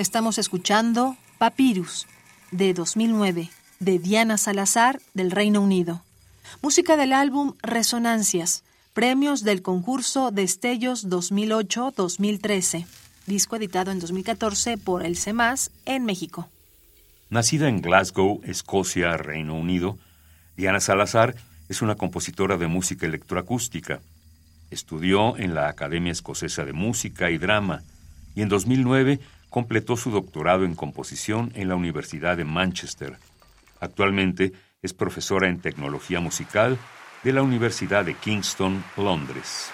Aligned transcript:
Estamos 0.00 0.38
escuchando 0.38 1.18
Papyrus, 1.36 2.06
de 2.52 2.72
2009, 2.72 3.50
de 3.80 3.98
Diana 3.98 4.38
Salazar, 4.38 4.98
del 5.12 5.30
Reino 5.30 5.60
Unido. 5.60 6.02
Música 6.62 6.96
del 6.96 7.12
álbum 7.12 7.52
Resonancias, 7.62 8.64
premios 8.94 9.44
del 9.44 9.60
concurso 9.60 10.30
Destellos 10.30 11.06
2008-2013, 11.10 12.86
disco 13.26 13.56
editado 13.56 13.90
en 13.90 13.98
2014 13.98 14.78
por 14.78 15.04
el 15.04 15.18
CEMAS 15.18 15.70
en 15.84 16.06
México. 16.06 16.48
Nacida 17.28 17.68
en 17.68 17.82
Glasgow, 17.82 18.40
Escocia, 18.44 19.18
Reino 19.18 19.54
Unido, 19.54 19.98
Diana 20.56 20.80
Salazar 20.80 21.34
es 21.68 21.82
una 21.82 21.96
compositora 21.96 22.56
de 22.56 22.68
música 22.68 23.04
electroacústica. 23.04 24.00
Estudió 24.70 25.36
en 25.36 25.54
la 25.54 25.68
Academia 25.68 26.12
Escocesa 26.12 26.64
de 26.64 26.72
Música 26.72 27.30
y 27.30 27.36
Drama 27.36 27.82
y 28.34 28.40
en 28.40 28.48
2009 28.48 29.20
completó 29.50 29.96
su 29.96 30.10
doctorado 30.10 30.64
en 30.64 30.74
composición 30.74 31.52
en 31.54 31.68
la 31.68 31.74
Universidad 31.74 32.36
de 32.36 32.44
Manchester. 32.44 33.18
Actualmente 33.80 34.52
es 34.80 34.94
profesora 34.94 35.48
en 35.48 35.60
tecnología 35.60 36.20
musical 36.20 36.78
de 37.22 37.32
la 37.32 37.42
Universidad 37.42 38.04
de 38.04 38.14
Kingston, 38.14 38.82
Londres. 38.96 39.70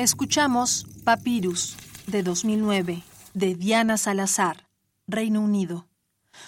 Escuchamos 0.00 0.86
Papyrus 1.04 1.76
de 2.06 2.22
2009 2.22 3.02
de 3.34 3.54
Diana 3.54 3.98
Salazar, 3.98 4.66
Reino 5.06 5.42
Unido. 5.42 5.88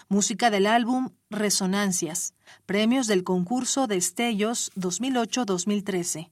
Música 0.09 0.49
del 0.49 0.67
álbum 0.67 1.11
Resonancias, 1.29 2.33
premios 2.65 3.09
del 3.09 3.25
concurso 3.25 3.87
Destellos 3.87 4.73
2008-2013. 4.77 6.31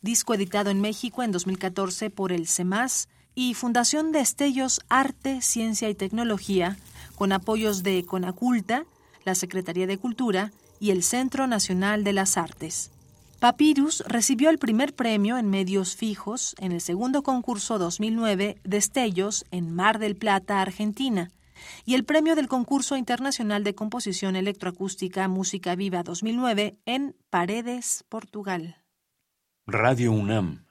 Disco 0.00 0.32
editado 0.32 0.70
en 0.70 0.80
México 0.80 1.24
en 1.24 1.32
2014 1.32 2.08
por 2.08 2.30
el 2.30 2.46
CEMAS 2.46 3.08
y 3.34 3.54
Fundación 3.54 4.12
Destellos 4.12 4.80
Arte, 4.88 5.42
Ciencia 5.42 5.88
y 5.88 5.96
Tecnología, 5.96 6.78
con 7.16 7.32
apoyos 7.32 7.82
de 7.82 8.06
Conaculta, 8.06 8.84
la 9.24 9.34
Secretaría 9.34 9.88
de 9.88 9.98
Cultura 9.98 10.52
y 10.78 10.92
el 10.92 11.02
Centro 11.02 11.48
Nacional 11.48 12.04
de 12.04 12.12
las 12.12 12.36
Artes. 12.36 12.92
Papyrus 13.40 14.04
recibió 14.06 14.50
el 14.50 14.58
primer 14.58 14.94
premio 14.94 15.38
en 15.38 15.48
medios 15.48 15.96
fijos 15.96 16.54
en 16.58 16.72
el 16.72 16.82
segundo 16.82 17.22
concurso 17.22 17.78
2009 17.78 18.58
Destellos 18.64 19.46
en 19.50 19.74
Mar 19.74 19.98
del 19.98 20.14
Plata, 20.14 20.60
Argentina, 20.60 21.30
y 21.86 21.94
el 21.94 22.04
premio 22.04 22.36
del 22.36 22.48
concurso 22.48 22.98
internacional 22.98 23.64
de 23.64 23.74
composición 23.74 24.36
electroacústica 24.36 25.26
Música 25.26 25.74
Viva 25.74 26.02
2009 26.02 26.76
en 26.84 27.16
Paredes, 27.30 28.04
Portugal. 28.10 28.76
Radio 29.66 30.12
UNAM. 30.12 30.66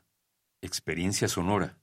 Experiencia 0.61 1.27
sonora. 1.27 1.78